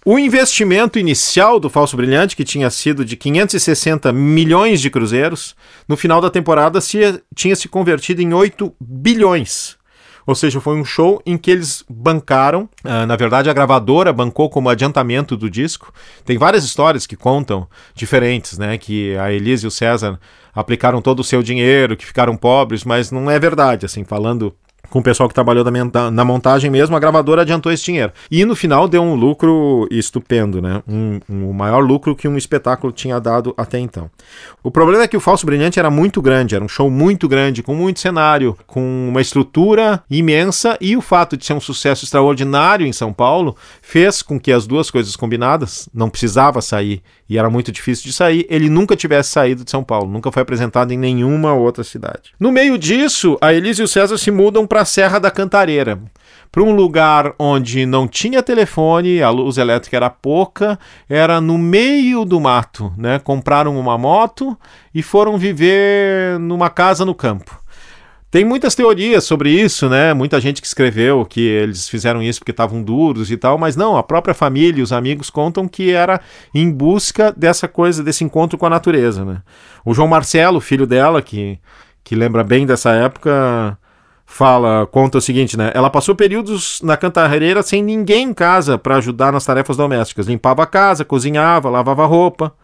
O 0.05 0.19
investimento 0.19 0.99
inicial 0.99 1.61
do 1.61 1.69
Falso 1.69 1.95
Brilhante, 1.95 2.35
que 2.35 2.43
tinha 2.43 2.71
sido 2.71 3.05
de 3.05 3.17
560 3.17 4.11
milhões 4.13 4.81
de 4.81 4.89
cruzeiros, 4.89 5.55
no 5.87 5.95
final 5.95 6.23
da 6.23 6.31
temporada 6.31 6.81
se, 6.81 7.23
tinha 7.35 7.55
se 7.55 7.69
convertido 7.69 8.23
em 8.23 8.33
8 8.33 8.75
bilhões. 8.81 9.79
Ou 10.27 10.35
seja, 10.35 10.61
foi 10.61 10.77
um 10.77 10.85
show 10.85 11.21
em 11.27 11.37
que 11.37 11.51
eles 11.51 11.85
bancaram, 11.89 12.69
ah, 12.85 13.05
na 13.05 13.17
verdade 13.17 13.51
a 13.51 13.53
gravadora 13.53 14.13
bancou 14.13 14.49
como 14.49 14.71
adiantamento 14.71 15.37
do 15.37 15.51
disco. 15.51 15.93
Tem 16.25 16.39
várias 16.39 16.65
histórias 16.65 17.07
que 17.07 17.17
contam 17.17 17.69
diferentes, 17.95 18.57
né? 18.57 18.79
Que 18.79 19.17
a 19.17 19.33
Elise 19.33 19.67
e 19.67 19.69
o 19.69 19.71
César 19.71 20.19
aplicaram 20.55 21.03
todo 21.03 21.21
o 21.21 21.25
seu 21.25 21.43
dinheiro, 21.43 21.97
que 21.97 22.07
ficaram 22.07 22.37
pobres, 22.37 22.85
mas 22.85 23.11
não 23.11 23.31
é 23.31 23.39
verdade, 23.39 23.85
assim, 23.85 24.05
falando 24.05 24.55
com 24.91 24.99
o 24.99 25.03
pessoal 25.03 25.29
que 25.29 25.35
trabalhou 25.35 25.65
na, 26.11 26.25
montagem 26.25 26.71
mesmo, 26.71 26.97
a 26.97 26.99
gravadora 27.01 27.43
adiantou 27.43 27.71
esse 27.73 27.85
dinheiro. 27.85 28.13
E 28.31 28.45
no 28.45 28.55
final 28.57 28.89
deu 28.89 29.03
um 29.03 29.15
lucro 29.15 29.87
estupendo, 29.91 30.61
né? 30.61 30.83
Um, 30.89 31.21
um- 31.29 31.51
o 31.51 31.55
maior 31.55 31.81
lucro 31.85 32.15
que 32.17 32.27
um 32.29 32.37
espetáculo 32.37 32.93
tinha 32.93 33.19
dado 33.21 33.55
até 33.57 33.79
então. 33.79 34.11
O 34.63 34.71
problema 34.71 35.05
é 35.05 35.09
que 35.09 35.17
o 35.17 35.21
Falso 35.21 35.47
Brilhante 35.47 35.79
era 35.79 35.91
muito 35.91 36.21
grande, 36.21 36.55
era 36.55 36.65
um 36.65 36.69
show 36.69 36.91
muito 36.91 37.29
grande, 37.29 37.63
com 37.63 37.75
muito 37.75 38.01
cenário, 38.01 38.57
com 38.67 39.09
uma 39.09 39.21
estrutura 39.21 40.03
imensa, 40.11 40.77
e 40.81 40.97
o 40.97 41.01
fato 41.01 41.37
de 41.37 41.47
ser 41.47 41.55
um 41.55 41.61
sucesso 41.61 42.05
extraordinário 42.05 42.87
em 42.87 42.93
São 42.93 43.13
Paulo 43.13 43.57
fez 43.81 44.23
com 44.23 44.39
que 44.39 44.53
as 44.53 44.67
duas 44.67 44.91
coisas 44.91 45.17
combinadas, 45.17 45.89
não 45.95 46.11
precisava 46.11 46.61
sair 46.61 47.03
e 47.29 47.39
era 47.39 47.49
muito 47.49 47.71
difícil 47.71 48.05
de 48.07 48.13
sair, 48.13 48.45
ele 48.51 48.69
nunca 48.69 48.97
tivesse 48.97 49.31
saído 49.31 49.65
de 49.65 49.71
São 49.71 49.85
Paulo, 49.85 50.11
nunca 50.11 50.33
foi 50.33 50.43
apresentado 50.43 50.91
em 50.93 50.99
nenhuma 50.99 51.53
outra 51.55 51.85
cidade. 51.85 52.33
No 52.41 52.51
meio 52.51 52.77
disso, 52.77 53.39
a 53.41 53.55
Elise 53.55 53.83
e 53.83 53.85
o 53.85 53.89
César 53.89 54.19
se 54.19 54.31
mudam 54.33 54.67
para 54.67 54.80
a 54.81 54.85
Serra 54.85 55.19
da 55.19 55.31
Cantareira, 55.31 56.01
para 56.51 56.63
um 56.63 56.75
lugar 56.75 57.35
onde 57.39 57.87
não 57.87 58.09
tinha 58.09 58.43
telefone, 58.43 59.23
a 59.23 59.31
luz 59.31 59.57
elétrica 59.57 59.97
era 59.97 60.11
pouca, 60.11 60.79
era 61.09 61.41
no 61.41 61.57
meio 61.57 62.25
do 62.25 62.41
mato, 62.41 62.93
né? 62.97 63.21
Compraram 63.21 63.79
uma 63.79 63.97
moto 63.97 64.59
e 64.93 65.03
foram 65.03 65.39
viver 65.39 66.39
numa 66.41 66.69
casa 66.69 67.05
no 67.05 67.15
campo. 67.15 67.61
Tem 68.31 68.45
muitas 68.45 68.77
teorias 68.77 69.25
sobre 69.25 69.51
isso, 69.51 69.89
né? 69.89 70.15
Muita 70.15 70.41
gente 70.41 70.61
que 70.61 70.67
escreveu 70.67 71.25
que 71.25 71.41
eles 71.41 71.89
fizeram 71.89 72.23
isso 72.23 72.39
porque 72.39 72.53
estavam 72.53 72.81
duros 72.83 73.31
e 73.31 73.37
tal, 73.37 73.59
mas 73.59 73.75
não, 73.75 73.97
a 73.97 74.03
própria 74.03 74.35
família 74.35 74.81
e 74.81 74.83
os 74.83 74.93
amigos 74.93 75.31
contam 75.31 75.67
que 75.67 75.91
era 75.91 76.21
em 76.55 76.71
busca 76.71 77.33
dessa 77.37 77.67
coisa, 77.69 78.05
desse 78.05 78.23
encontro 78.23 78.57
com 78.57 78.67
a 78.67 78.71
natureza, 78.71 79.25
né? 79.25 79.43
O 79.85 79.93
João 79.93 80.07
Marcelo, 80.07 80.61
filho 80.61 80.87
dela, 80.87 81.21
que, 81.21 81.59
que 82.05 82.15
lembra 82.15 82.45
bem 82.45 82.65
dessa 82.65 82.93
época, 82.93 83.77
fala, 84.31 84.87
conta 84.87 85.19
o 85.19 85.21
seguinte, 85.21 85.57
né? 85.57 85.73
Ela 85.75 85.91
passou 85.91 86.15
períodos 86.15 86.81
na 86.83 86.97
cantareira 86.97 87.63
sem 87.65 87.83
ninguém 87.83 88.29
em 88.29 88.33
casa 88.33 88.79
para 88.79 88.97
ajudar 88.97 89.33
nas 89.33 89.45
tarefas 89.45 89.77
domésticas. 89.77 90.29
Limpava 90.29 90.63
a 90.63 90.67
casa, 90.67 91.05
cozinhava, 91.05 91.69
lavava 91.69 92.07
roupa. 92.07 92.55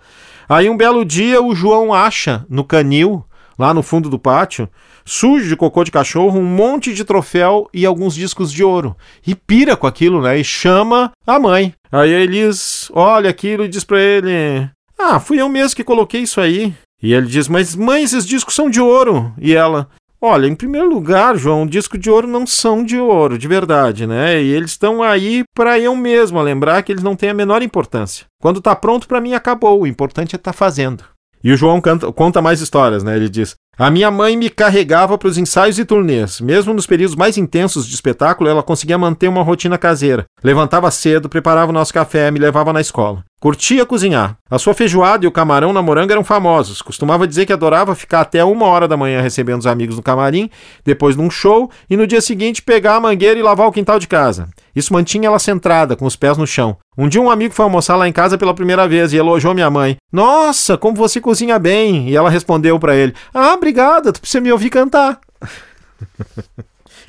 Aí 0.49 0.70
um 0.70 0.76
belo 0.76 1.04
dia 1.04 1.42
o 1.42 1.54
João 1.56 1.92
acha 1.92 2.46
no 2.49 2.62
canil, 2.62 3.25
lá 3.58 3.75
no 3.75 3.82
fundo 3.82 4.08
do 4.08 4.18
pátio, 4.18 4.68
sujo 5.04 5.49
de 5.49 5.56
cocô 5.56 5.82
de 5.82 5.90
cachorro, 5.90 6.38
um 6.38 6.44
monte 6.44 6.94
de 6.94 7.04
troféu 7.04 7.68
e 7.75 7.85
alguns 7.85 8.14
discos 8.14 8.52
de 8.52 8.62
ouro. 8.62 8.96
E 9.26 9.35
pira 9.35 9.76
com 9.76 9.88
aquilo, 9.88 10.23
né? 10.23 10.38
E 10.38 10.44
chama 10.44 11.11
a 11.26 11.38
mãe. 11.38 11.75
Aí 11.90 12.14
a 12.14 12.20
Elis 12.20 12.88
olha 12.94 13.28
aquilo 13.28 13.64
e 13.64 13.68
diz 13.68 13.82
pra 13.82 14.00
ele: 14.00 14.70
Ah, 14.96 15.18
fui 15.18 15.40
eu 15.40 15.49
mesmo 15.49 15.75
que 15.75 15.85
coloquei 15.85 16.23
isso 16.23 16.40
aí. 16.40 16.73
E 17.02 17.12
ele 17.12 17.26
diz: 17.26 17.49
Mas 17.49 17.75
mãe, 17.75 18.04
esses 18.04 18.25
discos 18.25 18.54
são 18.54 18.70
de 18.70 18.80
ouro. 18.80 19.35
E 19.37 19.52
ela: 19.52 19.88
Olha, 20.20 20.46
em 20.46 20.54
primeiro 20.54 20.88
lugar, 20.88 21.37
João, 21.37 21.66
disco 21.66 21.99
de 21.99 22.11
ouro 22.11 22.26
não 22.26 22.46
são 22.46 22.82
de 22.82 22.99
ouro, 22.99 23.37
de 23.37 23.46
verdade, 23.46 24.06
né? 24.06 24.42
E 24.42 24.50
eles 24.50 24.70
estão 24.70 25.02
aí 25.02 25.44
para 25.54 25.78
eu 25.78 25.94
mesmo 25.94 26.40
lembrar 26.40 26.82
que 26.82 26.90
eles 26.90 27.02
não 27.02 27.14
têm 27.14 27.28
a 27.30 27.35
menor 27.35 27.62
importância. 27.62 28.25
Quando 28.40 28.61
tá 28.61 28.75
pronto, 28.75 29.06
para 29.06 29.20
mim 29.20 29.35
acabou. 29.35 29.82
O 29.82 29.87
importante 29.87 30.35
é 30.35 30.37
estar 30.37 30.52
tá 30.52 30.56
fazendo. 30.56 31.04
E 31.44 31.52
o 31.52 31.56
João 31.56 31.80
canta- 31.80 32.11
conta 32.12 32.40
mais 32.40 32.61
histórias, 32.61 33.04
né? 33.04 33.14
Ele 33.14 33.28
diz: 33.28 33.54
A 33.78 33.90
minha 33.90 34.11
mãe 34.11 34.38
me 34.38 34.49
carregava 34.49 35.18
para 35.18 35.28
os 35.28 35.37
ensaios 35.37 35.78
e 35.78 35.85
turnês. 35.85 36.40
Mesmo 36.40 36.73
nos 36.73 36.87
períodos 36.87 37.14
mais 37.14 37.37
intensos 37.37 37.87
de 37.87 37.95
espetáculo, 37.95 38.49
ela 38.49 38.62
conseguia 38.62 38.97
manter 38.97 39.28
uma 39.28 39.42
rotina 39.42 39.76
caseira. 39.76 40.25
Levantava 40.42 40.90
cedo, 40.90 41.28
preparava 41.28 41.71
o 41.71 41.75
nosso 41.75 41.92
café, 41.92 42.30
me 42.30 42.38
levava 42.38 42.73
na 42.73 42.80
escola. 42.80 43.23
Curtia 43.38 43.85
cozinhar. 43.85 44.38
A 44.50 44.59
sua 44.59 44.73
feijoada 44.73 45.26
e 45.26 45.28
o 45.28 45.33
camarão 45.33 45.71
na 45.75 45.83
moranga 45.83 46.14
eram 46.14 46.25
famosos. 46.25 46.80
Costumava 46.80 47.28
dizer 47.28 47.45
que 47.45 47.52
adorava 47.52 47.95
ficar 47.95 48.23
até 48.23 48.42
uma 48.42 48.64
hora 48.64 48.88
da 48.88 48.97
manhã 48.97 49.21
recebendo 49.21 49.61
os 49.61 49.66
amigos 49.66 49.97
no 49.97 50.02
camarim, 50.02 50.49
depois 50.83 51.14
num 51.14 51.28
show, 51.28 51.71
e 51.90 51.99
no 51.99 52.06
dia 52.06 52.23
seguinte 52.23 52.62
pegar 52.62 52.97
a 52.97 53.00
mangueira 53.00 53.38
e 53.38 53.42
lavar 53.42 53.68
o 53.68 53.73
quintal 53.73 53.99
de 53.99 54.09
casa. 54.09 54.49
Isso 54.75 54.92
mantinha 54.92 55.26
ela 55.26 55.38
centrada, 55.38 55.97
com 55.97 56.06
os 56.06 56.16
pés 56.16 56.38
no 56.38 56.47
chão. 56.47 56.78
Um 56.97 57.09
dia 57.09 57.21
um 57.21 57.30
amigo 57.30 57.52
foi 57.52 57.64
almoçar 57.64 57.95
lá 57.97 58.09
em 58.09 58.12
casa 58.12 58.38
pela 58.38 58.54
primeira 58.54 58.88
vez 58.88 59.12
e 59.12 59.18
elogiou 59.18 59.52
minha 59.52 59.71
mãe. 59.71 59.97
Nossa, 60.11 60.78
como 60.78 60.97
você 60.97 61.21
cozinha 61.21 61.59
bem! 61.59 62.09
E 62.09 62.16
ela 62.16 62.30
respondeu 62.30 62.78
para 62.78 62.97
ele: 62.97 63.14
Ah, 63.35 63.59
obrigada, 63.66 64.12
tu 64.12 64.20
precisa 64.20 64.40
me 64.40 64.52
ouvir 64.52 64.70
cantar. 64.70 65.20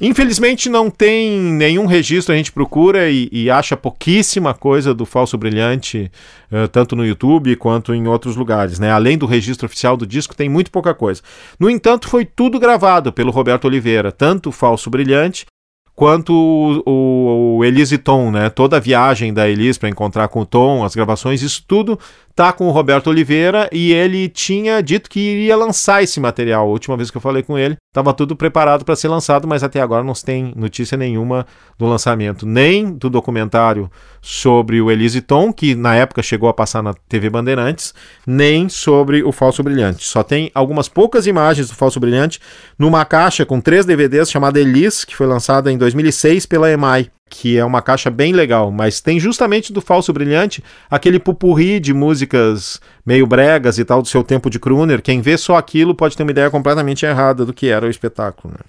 Infelizmente 0.01 0.69
não 0.69 0.89
tem 0.91 1.39
nenhum 1.39 1.85
registro, 1.85 2.33
a 2.33 2.37
gente 2.37 2.51
procura 2.51 3.09
e, 3.09 3.29
e 3.31 3.49
acha 3.49 3.75
pouquíssima 3.75 4.53
coisa 4.53 4.93
do 4.93 5.05
Falso 5.05 5.37
Brilhante, 5.37 6.11
uh, 6.51 6.67
tanto 6.67 6.95
no 6.95 7.05
YouTube 7.05 7.55
quanto 7.55 7.93
em 7.93 8.07
outros 8.07 8.35
lugares. 8.35 8.77
Né? 8.79 8.91
Além 8.91 9.17
do 9.17 9.25
registro 9.25 9.65
oficial 9.65 9.97
do 9.97 10.05
disco, 10.05 10.35
tem 10.35 10.49
muito 10.49 10.69
pouca 10.71 10.93
coisa. 10.93 11.21
No 11.59 11.69
entanto, 11.69 12.07
foi 12.07 12.25
tudo 12.25 12.59
gravado 12.59 13.11
pelo 13.11 13.31
Roberto 13.31 13.65
Oliveira, 13.65 14.11
tanto 14.11 14.49
o 14.49 14.51
Falso 14.51 14.89
Brilhante 14.89 15.45
quanto 15.95 16.31
o, 16.31 16.83
o, 16.85 17.57
o 17.57 17.65
Elise 17.65 17.97
Tom, 17.97 18.29
né? 18.29 18.51
Toda 18.51 18.77
a 18.77 18.79
viagem 18.79 19.33
da 19.33 19.49
Elise 19.49 19.79
para 19.79 19.89
encontrar 19.89 20.27
com 20.27 20.41
o 20.41 20.45
Tom, 20.45 20.85
as 20.85 20.93
gravações, 20.93 21.41
isso 21.41 21.63
tudo 21.67 21.97
tá 22.37 22.53
com 22.53 22.67
o 22.67 22.71
Roberto 22.71 23.07
Oliveira 23.07 23.67
e 23.73 23.91
ele 23.91 24.29
tinha 24.29 24.79
dito 24.79 25.09
que 25.09 25.19
iria 25.19 25.57
lançar 25.57 26.03
esse 26.03 26.19
material. 26.19 26.67
A 26.67 26.69
última 26.69 26.95
vez 26.95 27.09
que 27.09 27.17
eu 27.17 27.21
falei 27.21 27.41
com 27.41 27.57
ele, 27.57 27.75
estava 27.89 28.13
tudo 28.13 28.35
preparado 28.35 28.85
para 28.85 28.95
ser 28.95 29.07
lançado, 29.07 29.47
mas 29.47 29.63
até 29.63 29.81
agora 29.81 30.03
não 30.03 30.13
tem 30.13 30.53
notícia 30.55 30.95
nenhuma 30.95 31.47
do 31.79 31.87
lançamento, 31.87 32.45
nem 32.45 32.93
do 32.93 33.09
documentário 33.09 33.89
sobre 34.21 34.79
o 34.79 34.91
Elise 34.91 35.19
Tom, 35.19 35.51
que 35.51 35.73
na 35.73 35.95
época 35.95 36.21
chegou 36.21 36.47
a 36.47 36.53
passar 36.53 36.83
na 36.83 36.93
TV 37.09 37.27
Bandeirantes, 37.27 37.91
nem 38.25 38.69
sobre 38.69 39.23
o 39.23 39.31
Falso 39.31 39.63
Brilhante. 39.63 40.05
Só 40.05 40.21
tem 40.21 40.51
algumas 40.53 40.87
poucas 40.87 41.25
imagens 41.25 41.69
do 41.69 41.75
Falso 41.75 41.99
Brilhante 41.99 42.39
numa 42.77 43.03
caixa 43.03 43.47
com 43.47 43.59
três 43.59 43.83
DVDs 43.83 44.29
chamada 44.29 44.59
Elise, 44.59 45.07
que 45.07 45.15
foi 45.15 45.25
lançada 45.25 45.71
em 45.71 45.77
2006 45.77 46.45
pela 46.45 46.71
EMAI 46.71 47.09
que 47.29 47.57
é 47.57 47.65
uma 47.65 47.81
caixa 47.81 48.09
bem 48.09 48.33
legal, 48.33 48.71
mas 48.71 49.01
tem 49.01 49.19
justamente 49.19 49.73
do 49.73 49.81
Falso 49.81 50.11
Brilhante 50.13 50.63
aquele 50.89 51.19
pupurri 51.19 51.79
de 51.79 51.93
músicas 51.93 52.79
meio 53.05 53.27
bregas 53.27 53.77
e 53.77 53.85
tal 53.85 54.01
do 54.01 54.07
seu 54.07 54.23
tempo 54.23 54.49
de 54.49 54.59
crooner. 54.59 55.01
Quem 55.01 55.21
vê 55.21 55.37
só 55.37 55.55
aquilo 55.55 55.95
pode 55.95 56.15
ter 56.15 56.23
uma 56.23 56.31
ideia 56.31 56.49
completamente 56.49 57.05
errada 57.05 57.45
do 57.45 57.53
que 57.53 57.67
era 57.67 57.85
o 57.85 57.89
espetáculo. 57.89 58.53
Né? 58.53 58.59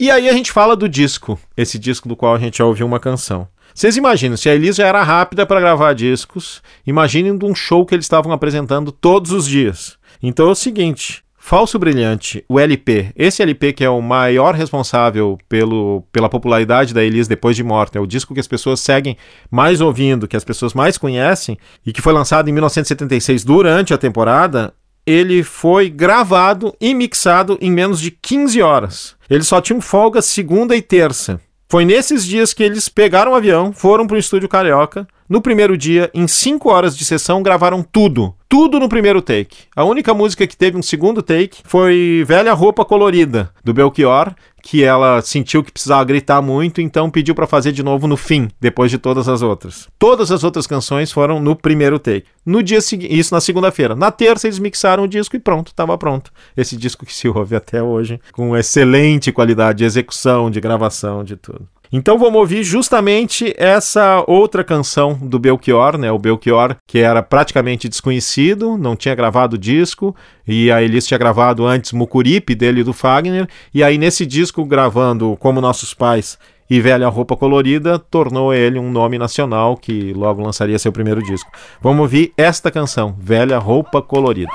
E 0.00 0.10
aí 0.10 0.28
a 0.28 0.32
gente 0.32 0.52
fala 0.52 0.76
do 0.76 0.88
disco, 0.88 1.38
esse 1.56 1.78
disco 1.78 2.08
do 2.08 2.16
qual 2.16 2.34
a 2.34 2.38
gente 2.38 2.58
já 2.58 2.64
ouviu 2.64 2.86
uma 2.86 3.00
canção. 3.00 3.48
Vocês 3.74 3.96
imaginam, 3.96 4.36
se 4.36 4.48
a 4.48 4.54
Elisa 4.54 4.84
era 4.84 5.02
rápida 5.02 5.46
para 5.46 5.60
gravar 5.60 5.92
discos, 5.92 6.62
imaginem 6.86 7.36
de 7.36 7.44
um 7.44 7.54
show 7.54 7.84
que 7.86 7.94
eles 7.94 8.04
estavam 8.04 8.32
apresentando 8.32 8.90
todos 8.90 9.30
os 9.30 9.46
dias. 9.46 9.96
Então 10.22 10.48
é 10.48 10.50
o 10.50 10.54
seguinte, 10.54 11.22
Falso 11.48 11.78
Brilhante, 11.78 12.44
o 12.46 12.60
LP. 12.60 13.10
Esse 13.16 13.40
LP 13.40 13.72
que 13.72 13.82
é 13.82 13.88
o 13.88 14.02
maior 14.02 14.54
responsável 14.54 15.38
pelo, 15.48 16.04
pela 16.12 16.28
popularidade 16.28 16.92
da 16.92 17.02
Elis 17.02 17.26
depois 17.26 17.56
de 17.56 17.64
morta. 17.64 17.96
É 17.96 18.00
o 18.02 18.06
disco 18.06 18.34
que 18.34 18.40
as 18.40 18.46
pessoas 18.46 18.80
seguem 18.80 19.16
mais 19.50 19.80
ouvindo, 19.80 20.28
que 20.28 20.36
as 20.36 20.44
pessoas 20.44 20.74
mais 20.74 20.98
conhecem 20.98 21.56
e 21.86 21.90
que 21.90 22.02
foi 22.02 22.12
lançado 22.12 22.50
em 22.50 22.52
1976 22.52 23.44
durante 23.44 23.94
a 23.94 23.96
temporada. 23.96 24.74
Ele 25.06 25.42
foi 25.42 25.88
gravado 25.88 26.76
e 26.78 26.92
mixado 26.92 27.56
em 27.62 27.72
menos 27.72 27.98
de 27.98 28.10
15 28.10 28.60
horas. 28.60 29.16
Ele 29.30 29.42
só 29.42 29.58
tinha 29.58 29.80
folga 29.80 30.20
segunda 30.20 30.76
e 30.76 30.82
terça. 30.82 31.40
Foi 31.70 31.84
nesses 31.84 32.24
dias 32.24 32.54
que 32.54 32.62
eles 32.62 32.88
pegaram 32.88 33.32
o 33.32 33.34
avião, 33.34 33.74
foram 33.74 34.06
para 34.06 34.16
o 34.16 34.18
estúdio 34.18 34.48
Carioca. 34.48 35.06
No 35.28 35.42
primeiro 35.42 35.76
dia, 35.76 36.10
em 36.14 36.26
5 36.26 36.70
horas 36.70 36.96
de 36.96 37.04
sessão, 37.04 37.42
gravaram 37.42 37.82
tudo 37.82 38.34
tudo 38.48 38.80
no 38.80 38.88
primeiro 38.88 39.20
take. 39.20 39.64
A 39.76 39.84
única 39.84 40.14
música 40.14 40.46
que 40.46 40.56
teve 40.56 40.76
um 40.76 40.82
segundo 40.82 41.22
take 41.22 41.60
foi 41.64 42.24
Velha 42.26 42.52
Roupa 42.54 42.84
Colorida, 42.84 43.52
do 43.62 43.74
Belchior, 43.74 44.34
que 44.68 44.84
ela 44.84 45.22
sentiu 45.22 45.64
que 45.64 45.72
precisava 45.72 46.04
gritar 46.04 46.42
muito, 46.42 46.82
então 46.82 47.08
pediu 47.08 47.34
para 47.34 47.46
fazer 47.46 47.72
de 47.72 47.82
novo 47.82 48.06
no 48.06 48.18
fim, 48.18 48.50
depois 48.60 48.90
de 48.90 48.98
todas 48.98 49.26
as 49.26 49.40
outras. 49.40 49.88
Todas 49.98 50.30
as 50.30 50.44
outras 50.44 50.66
canções 50.66 51.10
foram 51.10 51.40
no 51.40 51.56
primeiro 51.56 51.98
take. 51.98 52.26
No 52.44 52.62
dia 52.62 52.82
seguinte, 52.82 53.18
isso 53.18 53.32
na 53.32 53.40
segunda-feira. 53.40 53.94
Na 53.94 54.10
terça 54.10 54.46
eles 54.46 54.58
mixaram 54.58 55.04
o 55.04 55.08
disco 55.08 55.34
e 55.34 55.38
pronto, 55.38 55.68
estava 55.68 55.96
pronto. 55.96 56.30
Esse 56.54 56.76
disco 56.76 57.06
que 57.06 57.14
se 57.14 57.26
ouve 57.26 57.56
até 57.56 57.82
hoje, 57.82 58.20
com 58.30 58.54
excelente 58.54 59.32
qualidade 59.32 59.78
de 59.78 59.84
execução, 59.84 60.50
de 60.50 60.60
gravação, 60.60 61.24
de 61.24 61.36
tudo. 61.36 61.66
Então 61.92 62.18
vamos 62.18 62.38
ouvir 62.38 62.62
justamente 62.62 63.54
essa 63.56 64.22
outra 64.26 64.62
canção 64.62 65.14
do 65.14 65.38
Belchior, 65.38 65.96
né? 65.96 66.12
O 66.12 66.18
Belchior, 66.18 66.76
que 66.86 66.98
era 66.98 67.22
praticamente 67.22 67.88
desconhecido, 67.88 68.76
não 68.76 68.94
tinha 68.94 69.14
gravado 69.14 69.56
disco, 69.56 70.14
e 70.46 70.70
a 70.70 70.82
Elis 70.82 71.06
tinha 71.06 71.18
gravado 71.18 71.66
antes 71.66 71.92
Mucuripe, 71.92 72.54
dele 72.54 72.84
do 72.84 72.92
Fagner, 72.92 73.48
e 73.72 73.82
aí 73.82 73.96
nesse 73.96 74.26
disco, 74.26 74.64
gravando 74.64 75.36
Como 75.38 75.60
Nossos 75.60 75.94
Pais 75.94 76.38
e 76.68 76.80
Velha 76.80 77.08
Roupa 77.08 77.34
Colorida, 77.34 77.98
tornou 77.98 78.52
ele 78.52 78.78
um 78.78 78.90
nome 78.90 79.16
nacional 79.16 79.76
que 79.76 80.12
logo 80.12 80.42
lançaria 80.42 80.78
seu 80.78 80.92
primeiro 80.92 81.22
disco. 81.22 81.50
Vamos 81.80 82.00
ouvir 82.00 82.32
esta 82.36 82.70
canção, 82.70 83.16
Velha 83.18 83.58
Roupa 83.58 84.02
Colorida. 84.02 84.52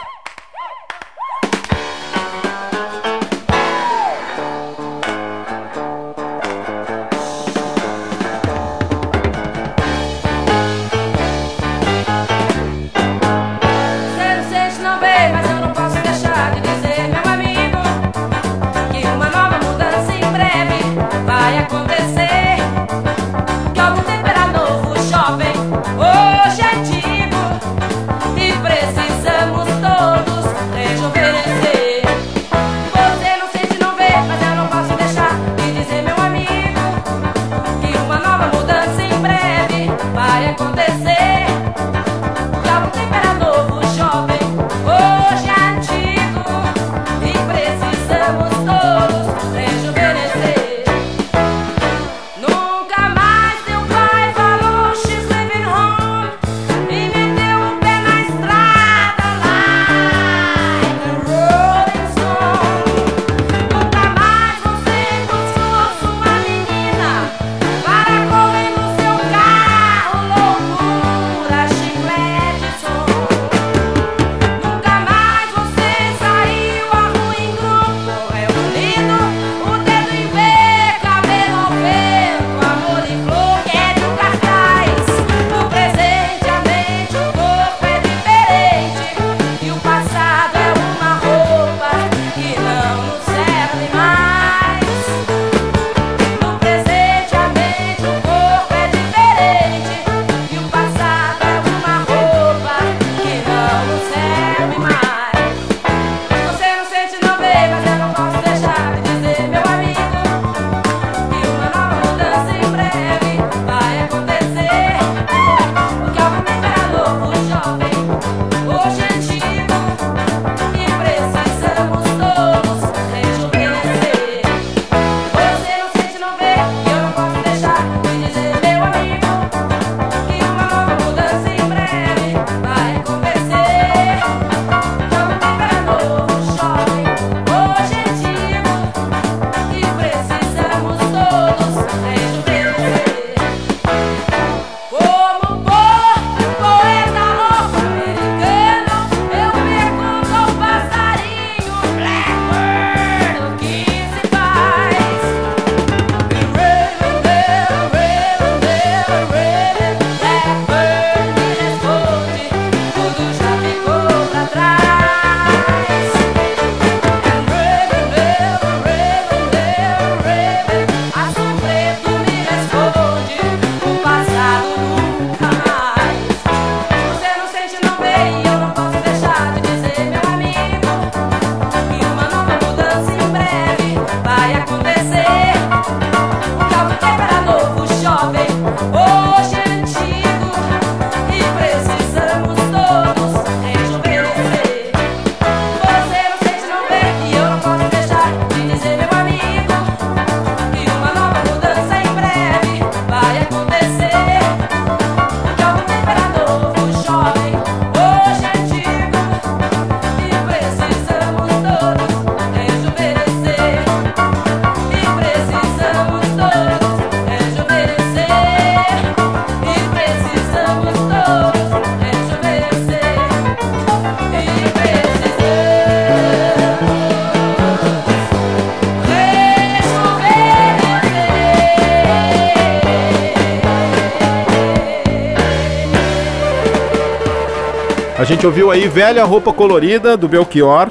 A 238.24 238.26
gente 238.26 238.46
ouviu 238.46 238.72
aí 238.72 238.88
Velha 238.88 239.26
Roupa 239.26 239.52
Colorida, 239.52 240.16
do 240.16 240.30
Belchior, 240.30 240.90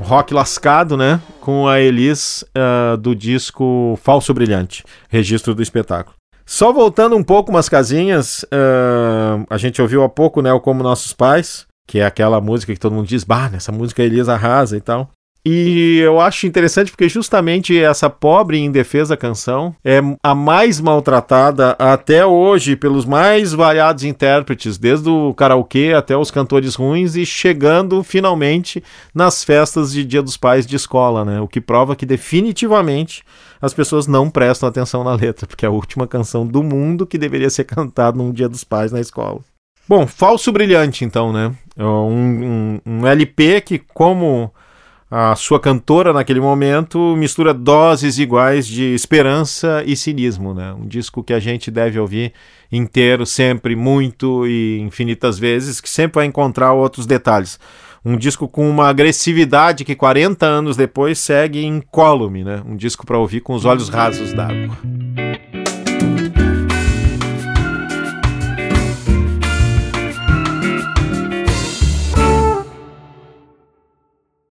rock 0.00 0.32
lascado, 0.32 0.96
né? 0.96 1.20
Com 1.38 1.68
a 1.68 1.78
Elis 1.78 2.42
uh, 2.56 2.96
do 2.96 3.14
disco 3.14 3.98
Falso 4.02 4.32
Brilhante, 4.32 4.82
registro 5.10 5.54
do 5.54 5.62
espetáculo. 5.62 6.16
Só 6.46 6.72
voltando 6.72 7.14
um 7.14 7.22
pouco 7.22 7.50
umas 7.50 7.68
casinhas, 7.68 8.44
uh, 8.44 9.44
a 9.50 9.58
gente 9.58 9.82
ouviu 9.82 10.02
há 10.02 10.08
pouco, 10.08 10.40
né, 10.40 10.50
o 10.54 10.58
Como 10.58 10.82
Nossos 10.82 11.12
Pais, 11.12 11.66
que 11.86 11.98
é 11.98 12.06
aquela 12.06 12.40
música 12.40 12.72
que 12.72 12.80
todo 12.80 12.94
mundo 12.94 13.06
diz, 13.06 13.24
bah, 13.24 13.50
essa 13.52 13.70
música 13.70 14.02
a 14.02 14.06
Elis 14.06 14.26
arrasa 14.26 14.74
e 14.74 14.80
tal. 14.80 15.10
E 15.44 15.98
eu 16.00 16.20
acho 16.20 16.46
interessante 16.46 16.90
porque 16.90 17.08
justamente 17.08 17.78
essa 17.78 18.10
pobre 18.10 18.58
e 18.58 18.64
indefesa 18.64 19.16
canção 19.16 19.74
é 19.82 20.00
a 20.22 20.34
mais 20.34 20.80
maltratada 20.80 21.70
até 21.78 22.26
hoje 22.26 22.76
pelos 22.76 23.06
mais 23.06 23.54
variados 23.54 24.04
intérpretes, 24.04 24.76
desde 24.76 25.08
o 25.08 25.32
karaokê 25.32 25.94
até 25.96 26.14
os 26.14 26.30
cantores 26.30 26.74
ruins 26.74 27.16
e 27.16 27.24
chegando 27.24 28.02
finalmente 28.02 28.84
nas 29.14 29.42
festas 29.42 29.92
de 29.92 30.04
Dia 30.04 30.22
dos 30.22 30.36
Pais 30.36 30.66
de 30.66 30.76
escola, 30.76 31.24
né? 31.24 31.40
O 31.40 31.48
que 31.48 31.60
prova 31.60 31.96
que 31.96 32.04
definitivamente 32.04 33.22
as 33.62 33.72
pessoas 33.72 34.06
não 34.06 34.28
prestam 34.28 34.68
atenção 34.68 35.02
na 35.02 35.14
letra, 35.14 35.46
porque 35.46 35.64
é 35.64 35.68
a 35.68 35.72
última 35.72 36.06
canção 36.06 36.46
do 36.46 36.62
mundo 36.62 37.06
que 37.06 37.16
deveria 37.16 37.48
ser 37.48 37.64
cantada 37.64 38.18
num 38.18 38.30
Dia 38.30 38.48
dos 38.48 38.64
Pais 38.64 38.92
na 38.92 39.00
escola. 39.00 39.40
Bom, 39.88 40.06
Falso 40.06 40.52
Brilhante, 40.52 41.04
então, 41.04 41.32
né? 41.32 41.52
É 41.76 41.84
um, 41.84 42.78
um, 42.86 43.00
um 43.00 43.06
LP 43.06 43.60
que, 43.62 43.78
como 43.78 44.52
a 45.10 45.34
sua 45.34 45.58
cantora 45.58 46.12
naquele 46.12 46.40
momento 46.40 47.16
mistura 47.16 47.52
doses 47.52 48.18
iguais 48.18 48.64
de 48.64 48.94
esperança 48.94 49.82
e 49.84 49.96
cinismo, 49.96 50.54
né? 50.54 50.72
Um 50.72 50.86
disco 50.86 51.24
que 51.24 51.32
a 51.32 51.40
gente 51.40 51.68
deve 51.70 51.98
ouvir 51.98 52.32
inteiro, 52.70 53.26
sempre, 53.26 53.74
muito 53.74 54.46
e 54.46 54.78
infinitas 54.78 55.36
vezes, 55.36 55.80
que 55.80 55.90
sempre 55.90 56.16
vai 56.16 56.26
encontrar 56.26 56.72
outros 56.72 57.06
detalhes. 57.06 57.58
Um 58.04 58.16
disco 58.16 58.48
com 58.48 58.70
uma 58.70 58.88
agressividade 58.88 59.84
que 59.84 59.96
40 59.96 60.46
anos 60.46 60.76
depois 60.76 61.18
segue 61.18 61.66
incólume, 61.66 62.44
né? 62.44 62.62
Um 62.64 62.76
disco 62.76 63.04
para 63.04 63.18
ouvir 63.18 63.40
com 63.40 63.52
os 63.52 63.64
olhos 63.64 63.88
rasos 63.88 64.32
d'água. 64.32 64.78